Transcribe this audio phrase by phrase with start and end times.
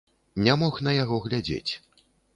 [0.47, 1.73] Не мог на яго глядзець.